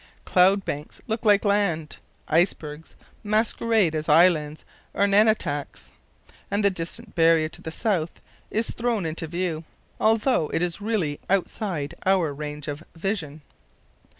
Cloud 0.25 0.65
banks 0.65 0.99
look 1.05 1.25
like 1.25 1.45
land, 1.45 1.97
icebergs 2.27 2.95
masquerade 3.23 3.93
as 3.93 4.09
islands 4.09 4.65
or 4.95 5.05
nunataks, 5.05 5.91
and 6.49 6.65
the 6.65 6.71
distant 6.71 7.13
barrier 7.13 7.47
to 7.49 7.61
the 7.61 7.69
south 7.69 8.19
is 8.49 8.71
thrown 8.71 9.05
into 9.05 9.27
view, 9.27 9.63
although 9.99 10.47
it 10.49 10.81
really 10.81 11.11
is 11.13 11.19
outside 11.29 11.93
our 12.03 12.33
range 12.33 12.67
of 12.67 12.81
vision. 12.95 13.41